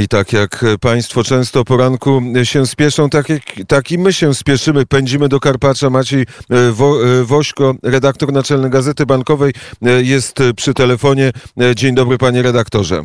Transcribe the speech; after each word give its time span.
I 0.00 0.08
tak 0.08 0.32
jak 0.32 0.64
Państwo 0.80 1.24
często 1.24 1.64
poranku 1.64 2.22
się 2.44 2.66
spieszą, 2.66 3.10
tak, 3.10 3.28
jak, 3.28 3.42
tak 3.68 3.90
i 3.90 3.98
my 3.98 4.12
się 4.12 4.34
spieszymy. 4.34 4.86
Pędzimy 4.86 5.28
do 5.28 5.40
Karpacza. 5.40 5.90
Maciej 5.90 6.22
e, 6.22 6.72
Wo, 6.72 7.06
e, 7.06 7.24
Wośko, 7.24 7.74
redaktor 7.82 8.32
naczelny 8.32 8.70
Gazety 8.70 9.06
Bankowej, 9.06 9.52
e, 9.82 10.02
jest 10.02 10.38
przy 10.56 10.74
telefonie. 10.74 11.32
Dzień 11.74 11.94
dobry, 11.94 12.18
panie 12.18 12.42
redaktorze. 12.42 13.02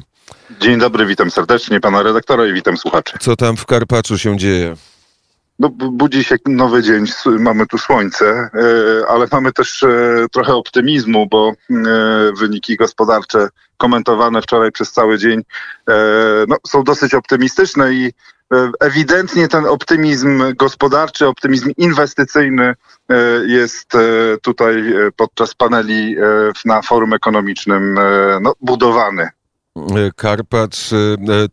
Dzień 0.61 0.79
dobry, 0.79 1.05
witam 1.05 1.31
serdecznie 1.31 1.79
pana 1.79 2.03
redaktora 2.03 2.47
i 2.47 2.53
witam 2.53 2.77
słuchaczy. 2.77 3.14
Co 3.20 3.36
tam 3.36 3.57
w 3.57 3.66
Karpaczu 3.66 4.18
się 4.18 4.38
dzieje? 4.38 4.75
No, 5.64 5.70
budzi 5.70 6.23
się 6.23 6.36
nowy 6.45 6.84
dzień, 6.84 7.05
mamy 7.25 7.68
tu 7.68 7.77
słońce, 7.77 8.50
ale 9.09 9.27
mamy 9.32 9.52
też 9.52 9.86
trochę 10.32 10.54
optymizmu, 10.54 11.28
bo 11.28 11.52
wyniki 12.39 12.75
gospodarcze 12.75 13.47
komentowane 13.78 14.41
wczoraj 14.41 14.71
przez 14.71 14.91
cały 14.91 15.18
dzień, 15.18 15.41
e, 15.89 15.93
no, 16.47 16.55
są 16.68 16.84
dosyć 16.84 17.14
optymistyczne 17.14 17.93
i 17.93 18.14
e, 18.54 18.71
ewidentnie 18.79 19.47
ten 19.47 19.65
optymizm 19.65 20.43
gospodarczy, 20.56 21.28
optymizm 21.28 21.71
inwestycyjny 21.78 22.64
e, 23.09 23.15
jest 23.45 23.92
tutaj 24.42 24.93
podczas 25.15 25.56
paneli 25.56 26.15
na 26.65 26.82
forum 26.82 27.14
ekonomicznym 27.14 28.00
no, 28.42 28.54
budowany. 28.61 29.29
Karpacz 30.15 30.93
e, 30.93 30.97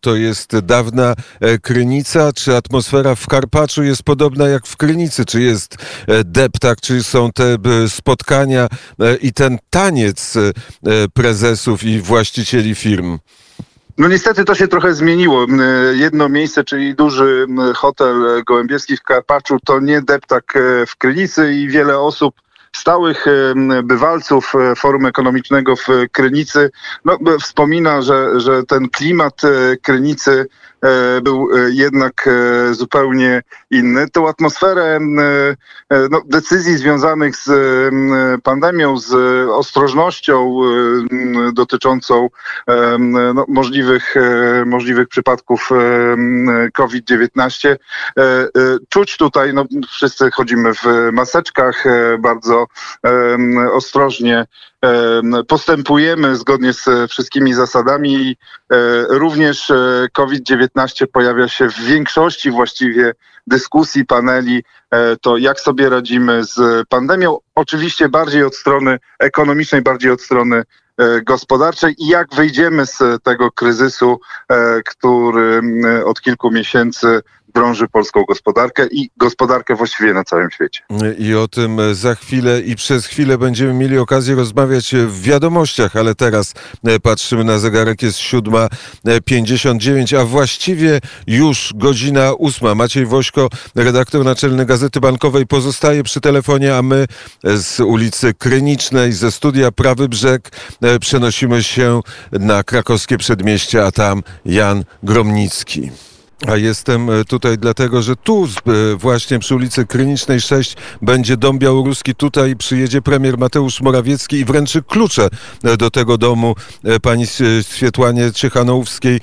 to 0.01 0.15
jest 0.15 0.59
dawna 0.59 1.15
e, 1.39 1.57
Krynica, 1.57 2.33
czy 2.33 2.55
atmosfera 2.55 3.15
w 3.15 3.27
Karpaczu 3.27 3.83
jest 3.83 4.03
podobna 4.03 4.47
jak 4.47 4.67
w 4.67 4.77
Krynicy? 4.77 5.25
Czy 5.25 5.41
jest 5.41 5.75
e, 6.07 6.23
deptak, 6.23 6.81
czy 6.81 7.03
są 7.03 7.31
te 7.31 7.57
spotkania 7.87 8.67
i 9.21 9.33
ten 9.33 9.57
taniec 9.69 10.37
prezesów 11.13 11.83
i 11.83 12.01
właścicieli 12.01 12.75
firm? 12.75 13.19
No 13.97 14.07
niestety 14.07 14.45
to 14.45 14.55
się 14.55 14.67
trochę 14.67 14.93
zmieniło. 14.93 15.45
Jedno 15.93 16.29
miejsce, 16.29 16.63
czyli 16.63 16.95
duży 16.95 17.45
hotel 17.75 18.43
gołębieski 18.47 18.97
w 18.97 19.01
Karpaczu, 19.01 19.57
to 19.65 19.79
nie 19.79 20.01
deptak 20.01 20.53
w 20.87 20.95
Krynicy 20.97 21.53
i 21.53 21.67
wiele 21.67 21.99
osób 21.99 22.35
stałych 22.75 23.25
bywalców 23.83 24.53
e, 24.55 24.75
Forum 24.75 25.05
Ekonomicznego 25.05 25.75
w 25.75 25.87
Krynicy. 26.11 26.71
No, 27.05 27.17
wspomina, 27.41 28.01
że, 28.01 28.39
że 28.39 28.63
ten 28.63 28.89
klimat 28.89 29.41
e, 29.43 29.77
Krynicy 29.77 30.47
był 31.21 31.49
e, 31.53 31.71
jednak 31.71 32.27
e, 32.27 32.73
zupełnie 32.73 33.41
inny. 33.71 34.09
Tą 34.09 34.27
atmosferę 34.27 34.99
no, 36.09 36.21
decyzji 36.25 36.77
związanych 36.77 37.35
z 37.35 37.49
pandemią, 38.43 38.97
z 38.97 39.13
ostrożnością 39.49 40.59
dotyczącą 41.53 42.29
no, 43.33 43.45
możliwych, 43.47 44.15
możliwych 44.65 45.07
przypadków 45.07 45.69
COVID-19 46.73 47.75
czuć 48.89 49.17
tutaj, 49.17 49.53
no, 49.53 49.65
wszyscy 49.87 50.31
chodzimy 50.31 50.73
w 50.73 51.09
maseczkach, 51.11 51.83
bardzo 52.19 52.65
ostrożnie 53.73 54.45
postępujemy 55.47 56.35
zgodnie 56.35 56.73
z 56.73 56.89
wszystkimi 57.09 57.53
zasadami 57.53 58.37
również 59.09 59.71
COVID-19 60.13 60.70
pojawia 61.07 61.47
się 61.47 61.69
w 61.69 61.79
większości 61.79 62.51
właściwie 62.51 63.13
dyskusji, 63.47 64.05
paneli, 64.05 64.63
e, 64.91 65.17
to 65.17 65.37
jak 65.37 65.59
sobie 65.59 65.89
radzimy 65.89 66.43
z 66.43 66.87
pandemią. 66.89 67.37
Oczywiście 67.55 68.09
bardziej 68.09 68.43
od 68.43 68.55
strony 68.55 68.99
ekonomicznej, 69.19 69.81
bardziej 69.81 70.11
od 70.11 70.21
strony 70.21 70.63
e, 70.97 71.21
gospodarczej 71.21 71.95
i 71.97 72.07
jak 72.07 72.35
wyjdziemy 72.35 72.85
z 72.85 73.23
tego 73.23 73.51
kryzysu, 73.51 74.19
e, 74.49 74.81
który 74.85 75.61
od 76.05 76.21
kilku 76.21 76.51
miesięcy 76.51 77.21
drąży 77.53 77.87
polską 77.87 78.23
gospodarkę 78.23 78.87
i 78.91 79.09
gospodarkę 79.17 79.75
właściwie 79.75 80.13
na 80.13 80.23
całym 80.23 80.51
świecie. 80.51 80.81
I 81.17 81.35
o 81.35 81.47
tym 81.47 81.79
za 81.91 82.15
chwilę 82.15 82.61
i 82.61 82.75
przez 82.75 83.05
chwilę 83.05 83.37
będziemy 83.37 83.73
mieli 83.73 83.97
okazję 83.97 84.35
rozmawiać 84.35 84.95
w 85.07 85.21
wiadomościach, 85.21 85.95
ale 85.95 86.15
teraz 86.15 86.53
e, 86.83 86.99
patrzymy 86.99 87.43
na 87.43 87.59
zegarek, 87.59 88.01
jest 88.01 88.17
7.59, 88.19 90.17
a 90.17 90.25
właściwie 90.25 90.99
już 91.27 91.73
godzina 91.75 92.33
ósma. 92.33 92.75
Maciej 92.75 93.05
Wośko, 93.05 93.49
redaktor 93.75 94.25
naczelny 94.25 94.65
Gazety 94.65 94.99
Bankowej 94.99 95.47
pozostaje 95.47 96.03
przy 96.03 96.21
telefonie, 96.21 96.75
a 96.75 96.81
my 96.81 97.05
z 97.43 97.79
ulicy 97.79 98.33
Krynicznej, 98.33 99.13
ze 99.13 99.31
studia 99.31 99.71
Prawy 99.71 100.09
Brzeg 100.09 100.49
e, 100.81 100.99
przenosimy 100.99 101.63
się 101.63 102.01
na 102.31 102.63
krakowskie 102.63 103.17
przedmieście, 103.17 103.85
a 103.85 103.91
tam 103.91 104.23
Jan 104.45 104.83
Gromnicki. 105.03 105.91
A 106.47 106.57
jestem 106.57 107.09
e, 107.09 107.25
tutaj 107.25 107.57
dlatego, 107.57 108.01
że 108.01 108.15
tu 108.15 108.45
e, 108.45 108.95
właśnie 108.95 109.39
przy 109.39 109.55
ulicy 109.55 109.85
Krynicznej 109.85 110.41
6 110.41 110.75
będzie 111.01 111.37
dom 111.37 111.59
białoruski. 111.59 112.15
Tutaj 112.15 112.55
przyjedzie 112.55 113.01
premier 113.01 113.37
Mateusz 113.37 113.81
Morawiecki 113.81 114.35
i 114.35 114.45
wręczy 114.45 114.83
klucze 114.83 115.29
e, 115.63 115.77
do 115.77 115.91
tego 115.91 116.17
domu 116.17 116.55
pani 117.01 117.25
Swietłanie 117.61 118.31
Ciechanowskiej. 118.31 119.19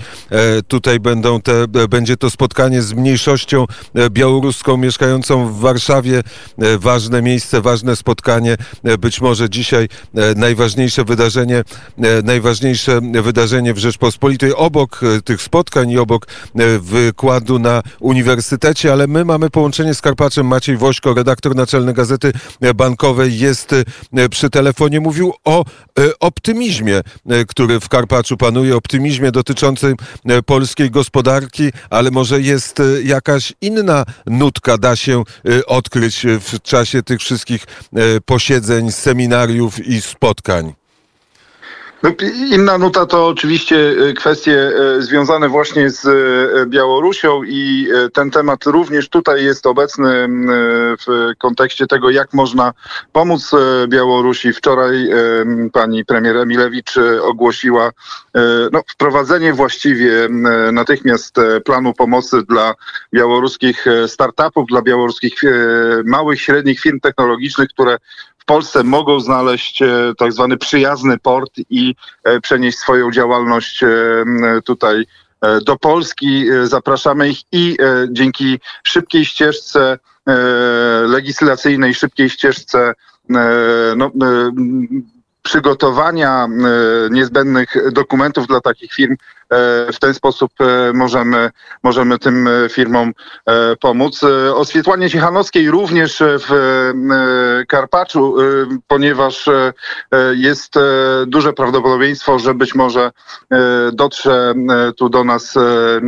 Tutaj 0.68 1.00
będą 1.00 1.40
te, 1.40 1.68
będzie 1.88 2.16
to 2.16 2.30
spotkanie 2.30 2.82
z 2.82 2.92
mniejszością 2.92 3.66
białoruską 4.10 4.76
mieszkającą 4.76 5.48
w 5.48 5.60
Warszawie. 5.60 6.22
Ważne 6.78 7.22
miejsce, 7.22 7.60
ważne 7.60 7.96
spotkanie. 7.96 8.56
Być 8.98 9.20
może 9.20 9.50
dzisiaj 9.50 9.88
najważniejsze 10.36 11.04
wydarzenie, 11.04 11.64
najważniejsze 12.24 13.00
wydarzenie 13.22 13.74
w 13.74 13.78
Rzeczpospolitej. 13.78 14.54
Obok 14.54 15.00
tych 15.24 15.42
spotkań 15.42 15.90
i 15.90 15.98
obok 15.98 16.26
w 16.54 17.07
wykładu 17.08 17.58
na 17.58 17.82
uniwersytecie, 18.00 18.92
ale 18.92 19.06
my 19.06 19.24
mamy 19.24 19.50
połączenie 19.50 19.94
z 19.94 20.00
Karpaczem. 20.00 20.46
Maciej 20.46 20.76
Wośko, 20.76 21.14
redaktor 21.14 21.54
naczelny 21.54 21.92
Gazety 21.92 22.32
Bankowej 22.74 23.38
jest 23.38 23.72
e, 23.72 24.28
przy 24.28 24.50
telefonie. 24.50 25.00
Mówił 25.00 25.32
o 25.44 25.64
e, 25.64 25.64
optymizmie, 26.20 26.96
e, 26.96 27.44
który 27.44 27.80
w 27.80 27.88
Karpaczu 27.88 28.36
panuje, 28.36 28.76
optymizmie 28.76 29.32
dotyczącym 29.32 29.96
polskiej 30.46 30.91
gospodarki, 30.91 31.72
ale 31.91 32.10
może 32.10 32.41
jest 32.41 32.82
jakaś 33.04 33.52
inna 33.60 34.04
nutka, 34.26 34.78
da 34.78 34.96
się 34.96 35.22
odkryć 35.66 36.26
w 36.40 36.62
czasie 36.62 37.02
tych 37.02 37.20
wszystkich 37.20 37.66
posiedzeń, 38.25 38.92
seminariów 38.92 39.86
i 39.86 40.00
spotkań. 40.00 40.75
No, 42.03 42.10
inna 42.50 42.78
nuta 42.78 43.06
to 43.06 43.26
oczywiście 43.26 43.76
e, 43.76 44.12
kwestie 44.12 44.53
e, 44.53 45.03
związane 45.03 45.48
właśnie 45.48 45.91
z 45.91 46.06
e, 46.06 46.66
Białorusią 46.66 47.42
i 47.44 47.88
ten 48.12 48.31
temat 48.31 48.64
również 48.66 49.09
tutaj 49.09 49.44
jest 49.44 49.66
obecny 49.66 50.28
w 51.06 51.32
kontekście 51.38 51.87
tego, 51.87 52.10
jak 52.10 52.34
można 52.34 52.72
pomóc 53.12 53.50
Białorusi. 53.88 54.53
Wczoraj 54.53 55.08
pani 55.72 56.04
premier 56.04 56.37
Emilewicz 56.37 56.94
ogłosiła 57.22 57.91
no, 58.72 58.82
wprowadzenie 58.88 59.53
właściwie 59.53 60.28
natychmiast 60.72 61.37
planu 61.64 61.94
pomocy 61.94 62.42
dla 62.48 62.75
białoruskich 63.14 63.84
startupów, 64.06 64.66
dla 64.69 64.82
białoruskich 64.82 65.41
małych, 66.04 66.41
średnich 66.41 66.81
firm 66.81 67.00
technologicznych, 67.00 67.69
które 67.69 67.97
Polsce 68.48 68.84
mogą 68.84 69.20
znaleźć 69.20 69.82
e, 69.82 70.12
tak 70.19 70.32
zwany 70.32 70.56
przyjazny 70.56 71.19
port 71.19 71.53
i 71.70 71.94
e, 72.25 72.41
przenieść 72.41 72.78
swoją 72.78 73.10
działalność 73.10 73.82
e, 73.82 73.88
tutaj 74.64 75.04
do 75.66 75.76
Polski. 75.76 76.47
Zapraszamy 76.64 77.28
ich 77.28 77.38
i 77.53 77.76
dzięki 78.10 78.58
szybkiej 78.82 79.25
ścieżce 79.25 79.98
legislacyjnej, 81.06 81.94
szybkiej 81.94 82.31
ścieżce 82.31 82.94
no, 83.97 84.10
przygotowania 85.42 86.48
niezbędnych 87.10 87.92
dokumentów 87.92 88.47
dla 88.47 88.60
takich 88.60 88.92
firm 88.92 89.16
w 89.92 89.97
ten 90.00 90.14
sposób 90.14 90.53
e, 90.60 90.92
możemy, 90.92 91.50
możemy 91.82 92.19
tym 92.19 92.49
e, 92.49 92.69
firmom 92.69 93.12
pomóc. 93.81 94.20
O 94.55 94.64
Swietłanie 94.64 95.08
również 95.70 96.22
w 96.22 96.93
Karpaczu, 97.69 98.37
ponieważ 98.87 99.49
jest 100.34 100.75
duże 101.26 101.52
prawdopodobieństwo, 101.52 102.38
że 102.38 102.55
być 102.55 102.75
może 102.75 103.11
dotrze 103.93 104.55
tu 104.96 105.08
do 105.08 105.25
nas 105.25 105.55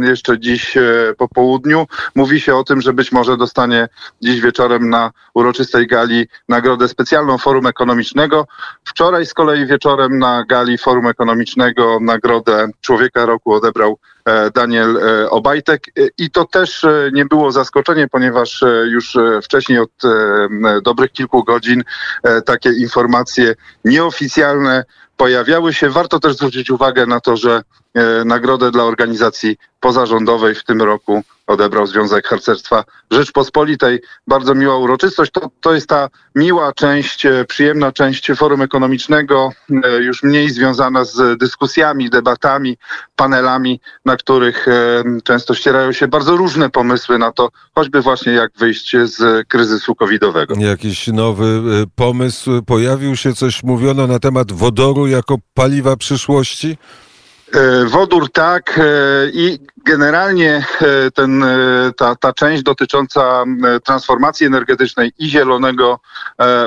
jeszcze 0.02 0.38
dziś 0.38 0.74
po 1.18 1.28
południu. 1.28 1.86
Mówi 2.14 2.40
się 2.40 2.56
o 2.56 2.64
tym, 2.64 2.80
że 2.80 2.92
być 2.92 3.12
może 3.12 3.36
dostanie 3.36 3.88
dziś 4.22 4.40
wieczorem 4.40 4.90
na 4.90 5.10
uroczystej 5.34 5.86
gali 5.86 6.26
nagrodę 6.48 6.88
specjalną 6.88 7.38
Forum 7.38 7.66
Ekonomicznego. 7.66 8.46
Wczoraj 8.84 9.26
z 9.26 9.34
kolei 9.34 9.66
wieczorem 9.66 10.18
na 10.18 10.44
gali 10.44 10.78
Forum 10.78 11.06
Ekonomicznego 11.06 11.98
nagrodę 12.00 12.68
Człowieka 12.80 13.26
roku 13.30 13.52
odebrał 13.52 13.98
Daniel 14.54 15.00
Obajtek. 15.30 15.84
I 16.18 16.30
to 16.30 16.44
też 16.44 16.86
nie 17.12 17.24
było 17.24 17.52
zaskoczenie, 17.52 18.08
ponieważ 18.08 18.64
już 18.86 19.16
wcześniej 19.42 19.78
od 19.78 19.90
dobrych 20.82 21.12
kilku 21.12 21.44
godzin 21.44 21.82
takie 22.44 22.70
informacje 22.72 23.54
nieoficjalne 23.84 24.84
pojawiały 25.20 25.74
się. 25.74 25.90
Warto 25.90 26.20
też 26.20 26.36
zwrócić 26.36 26.70
uwagę 26.70 27.06
na 27.06 27.20
to, 27.20 27.36
że 27.36 27.62
e, 27.94 28.24
nagrodę 28.24 28.70
dla 28.70 28.84
organizacji 28.84 29.56
pozarządowej 29.80 30.54
w 30.54 30.64
tym 30.64 30.82
roku 30.82 31.22
odebrał 31.50 31.86
Związek 31.86 32.26
Harcerstwa 32.26 32.84
Rzeczpospolitej. 33.10 34.00
Bardzo 34.26 34.54
miła 34.54 34.78
uroczystość. 34.78 35.30
To, 35.30 35.50
to 35.60 35.74
jest 35.74 35.86
ta 35.86 36.08
miła 36.34 36.72
część, 36.72 37.26
e, 37.26 37.44
przyjemna 37.44 37.92
część 37.92 38.32
forum 38.32 38.62
ekonomicznego, 38.62 39.52
e, 39.84 39.96
już 40.02 40.22
mniej 40.22 40.50
związana 40.50 41.04
z 41.04 41.38
dyskusjami, 41.38 42.10
debatami, 42.10 42.76
panelami, 43.16 43.80
na 44.04 44.16
których 44.16 44.66
często 45.24 45.54
ścierają 45.54 45.92
się 45.92 46.08
bardzo 46.08 46.36
różne 46.36 46.70
pomysły 46.70 47.18
na 47.18 47.32
to, 47.32 47.48
choćby 47.74 48.02
właśnie 48.02 48.32
jak 48.32 48.50
wyjść 48.58 48.96
z 49.04 49.48
kryzysu 49.48 49.94
covidowego. 49.94 50.54
Jakiś 50.58 51.06
nowy 51.06 51.62
pomysł 51.94 52.62
pojawił 52.62 53.16
się, 53.16 53.34
coś 53.34 53.62
mówiono 53.62 54.06
na 54.06 54.18
temat 54.18 54.52
wodoru 54.52 55.06
jako 55.06 55.36
paliwa 55.54 55.96
przyszłości? 55.96 56.76
E, 57.52 57.84
wodór 57.84 58.32
tak 58.32 58.78
e, 58.78 58.82
i 59.32 59.58
generalnie 59.84 60.64
e, 60.80 61.10
ten, 61.10 61.44
ta, 61.96 62.16
ta 62.16 62.32
część 62.32 62.62
dotycząca 62.62 63.44
transformacji 63.84 64.46
energetycznej 64.46 65.12
i 65.18 65.28
zielonego 65.28 66.00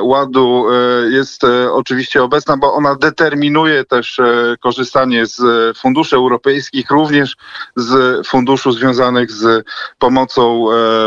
ładu 0.01 0.65
jest 1.10 1.42
oczywiście 1.71 2.24
obecna, 2.24 2.57
bo 2.57 2.74
ona 2.74 2.95
determinuje 2.95 3.86
też 3.86 4.21
korzystanie 4.62 5.25
z 5.25 5.42
funduszy 5.77 6.15
europejskich, 6.15 6.92
również 6.92 7.36
z 7.75 8.27
funduszu 8.27 8.71
związanych 8.71 9.31
z 9.31 9.66
pomocą 10.00 10.66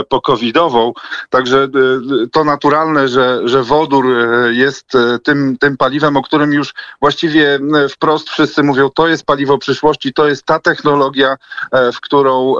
pokowidową. 0.08 0.92
Także 1.30 1.68
to 2.32 2.44
naturalne, 2.44 3.08
że, 3.08 3.40
że 3.44 3.62
wodór 3.62 4.06
jest 4.50 4.92
tym, 5.24 5.56
tym 5.58 5.76
paliwem, 5.76 6.16
o 6.16 6.22
którym 6.22 6.52
już 6.52 6.74
właściwie 7.00 7.58
wprost 7.90 8.30
wszyscy 8.30 8.62
mówią, 8.62 8.90
to 8.90 9.08
jest 9.08 9.26
paliwo 9.26 9.58
przyszłości. 9.58 10.12
To 10.12 10.28
jest 10.28 10.44
ta 10.44 10.60
technologia, 10.60 11.36
e, 11.72 11.92
w 11.96 12.00
którą 12.00 12.54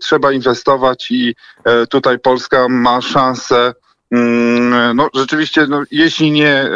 trzeba 0.00 0.32
inwestować 0.32 1.10
i 1.10 1.34
e, 1.64 1.86
tutaj 1.86 2.18
Polska 2.18 2.68
ma 2.68 3.00
szansę 3.00 3.74
mm, 4.10 4.96
no 4.96 5.08
rzeczywiście, 5.14 5.66
no, 5.66 5.82
jeśli 5.90 6.30
nie 6.30 6.48
e, 6.48 6.70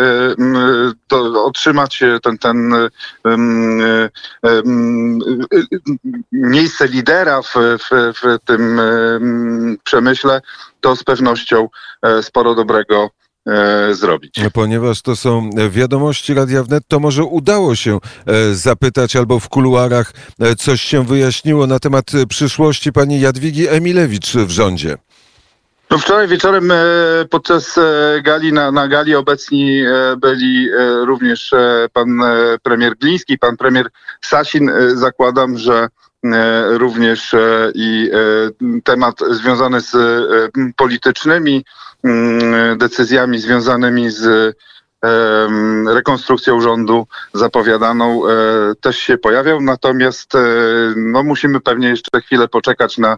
to 1.09 1.45
otrzymać 1.45 2.03
ten, 2.23 2.39
ten 2.39 2.75
miejsce 6.33 6.89
lidera 6.89 7.43
w, 7.43 7.55
w, 7.55 7.89
w 7.91 8.39
tym 8.45 8.81
przemyśle, 9.85 10.41
to 10.81 10.97
z 10.97 11.05
pewnością 11.05 11.69
sporo 12.23 12.55
dobrego 12.55 13.11
E, 13.20 13.20
zrobić. 13.93 14.35
Ponieważ 14.53 15.03
to 15.03 15.17
są 15.17 15.51
wiadomości 15.71 16.35
Radia 16.35 16.63
Wnet, 16.65 16.85
to 16.89 17.01
może 17.01 17.25
udało 17.25 17.75
się 17.75 17.99
e, 18.27 18.55
zapytać 18.55 19.17
albo 19.17 19.41
w 19.41 19.49
kuluarach 19.49 20.13
e, 20.41 20.55
coś 20.55 20.81
się 20.81 21.05
wyjaśniło 21.05 21.67
na 21.67 21.79
temat 21.79 22.05
przyszłości 22.29 22.93
pani 22.93 23.21
Jadwigi 23.21 23.69
Emilewicz 23.69 24.33
w 24.35 24.51
rządzie. 24.51 24.97
No 25.91 25.99
wczoraj 25.99 26.29
wieczorem 26.29 26.73
podczas 27.31 27.79
gali, 28.23 28.53
na, 28.53 28.73
na 28.73 28.89
gali 28.89 29.15
obecni 29.15 29.83
byli 30.19 30.69
również 31.07 31.55
pan 31.93 32.21
premier 32.63 32.97
Gliński, 32.99 33.39
pan 33.39 33.57
premier 33.57 33.89
Sasin. 34.21 34.71
Zakładam, 34.95 35.59
że 35.59 35.89
również 36.69 37.35
i 37.75 38.11
temat 38.85 39.15
związany 39.31 39.81
z 39.81 39.97
politycznymi 40.77 41.65
Mm, 42.05 42.79
decyzjami 42.79 43.39
związanymi 43.39 44.11
z 44.11 44.57
rekonstrukcją 45.95 46.61
rządu 46.61 47.07
zapowiadaną 47.35 48.29
e, 48.29 48.31
też 48.81 48.97
się 48.97 49.19
pojawiał, 49.19 49.61
natomiast 49.61 50.35
e, 50.35 50.39
no, 50.97 51.23
musimy 51.23 51.61
pewnie 51.61 51.89
jeszcze 51.89 52.21
chwilę 52.21 52.49
poczekać 52.49 52.99
na 52.99 53.17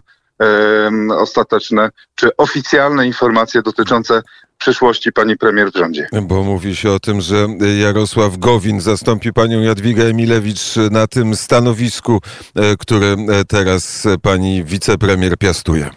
ostateczne 1.09 1.89
czy 2.15 2.37
oficjalne 2.37 3.07
informacje 3.07 3.61
dotyczące 3.61 4.21
przyszłości 4.57 5.11
pani 5.11 5.37
premier 5.37 5.71
w 5.71 5.77
rządzie. 5.77 6.07
Bo 6.21 6.43
mówi 6.43 6.75
się 6.75 6.91
o 6.91 6.99
tym, 6.99 7.21
że 7.21 7.47
Jarosław 7.81 8.37
Gowin 8.37 8.81
zastąpi 8.81 9.33
panią 9.33 9.61
Jadwigę 9.61 10.03
Emilewicz 10.05 10.75
na 10.91 11.07
tym 11.07 11.35
stanowisku, 11.35 12.19
e, 12.55 12.77
które 12.77 13.15
teraz 13.47 14.07
pani 14.21 14.63
wicepremier 14.63 15.37
piastuje. 15.37 15.89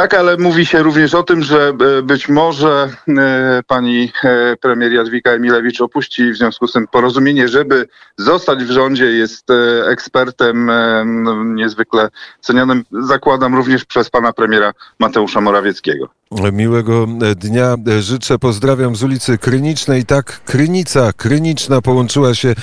Tak, 0.00 0.14
ale 0.14 0.36
mówi 0.36 0.66
się 0.66 0.82
również 0.82 1.14
o 1.14 1.22
tym, 1.22 1.42
że 1.42 1.72
e, 1.98 2.02
być 2.02 2.28
może 2.28 2.88
e, 3.08 3.62
pani 3.66 4.12
e, 4.24 4.56
premier 4.56 4.92
Jadwiga 4.92 5.30
Emilewicz 5.30 5.80
opuści 5.80 6.32
w 6.32 6.36
związku 6.36 6.68
z 6.68 6.72
tym 6.72 6.86
porozumienie, 6.88 7.48
żeby 7.48 7.88
zostać 8.16 8.64
w 8.64 8.70
rządzie. 8.70 9.04
Jest 9.04 9.48
ekspertem 9.86 10.70
no, 11.22 11.44
niezwykle 11.44 12.08
cenionym, 12.40 12.84
zakładam 12.92 13.54
również 13.54 13.84
przez 13.84 14.10
pana 14.10 14.32
premiera 14.32 14.72
Mateusza 14.98 15.40
Morawieckiego. 15.40 16.19
Miłego 16.52 17.06
dnia 17.36 17.76
życzę. 18.00 18.38
Pozdrawiam 18.38 18.96
z 18.96 19.02
ulicy 19.02 19.38
Krynicznej. 19.38 20.04
Tak, 20.04 20.44
Krynica, 20.44 21.12
Kryniczna 21.12 21.80
połączyła 21.80 22.34
się 22.34 22.54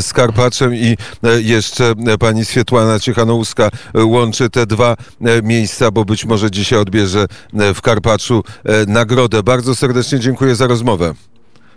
z 0.00 0.12
Karpaczem 0.12 0.74
i 0.74 0.96
jeszcze 1.42 1.94
pani 2.20 2.44
Swietłana 2.44 3.00
Ciechanouska 3.00 3.70
łączy 3.94 4.50
te 4.50 4.66
dwa 4.66 4.96
miejsca, 5.42 5.90
bo 5.90 6.04
być 6.04 6.24
może 6.24 6.50
dzisiaj 6.50 6.78
odbierze 6.78 7.26
w 7.74 7.80
Karpaczu 7.80 8.42
nagrodę. 8.86 9.42
Bardzo 9.42 9.74
serdecznie 9.74 10.20
dziękuję 10.20 10.54
za 10.56 10.66
rozmowę. 10.66 11.14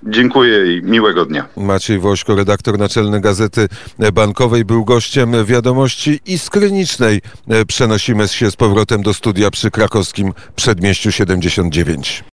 Dziękuję 0.04 0.78
i 0.78 0.82
miłego 0.84 1.26
dnia. 1.26 1.46
Maciej 1.58 2.00
Wośko, 2.00 2.36
redaktor 2.36 2.80
naczelny 2.80 3.22
Gazety 3.22 3.68
Bankowej, 4.14 4.66
był 4.66 4.86
gościem 4.86 5.46
wiadomości 5.46 6.20
i 6.26 6.40
skrynicznej. 6.40 7.22
Przenosimy 7.68 8.28
się 8.28 8.52
z 8.52 8.56
powrotem 8.56 9.04
do 9.04 9.14
studia 9.14 9.52
przy 9.52 9.72
krakowskim 9.72 10.34
przedmieściu 10.56 11.12
79. 11.12 12.24